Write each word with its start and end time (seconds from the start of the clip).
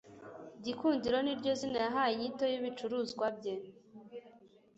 gikundiro 0.63 1.17
niryo 1.21 1.51
zina 1.59 1.77
yahaye 1.85 2.11
inyito 2.15 2.43
y'ibicuruzwa 2.51 3.25
bye 3.37 3.55